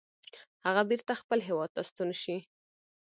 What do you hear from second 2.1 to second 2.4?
شي.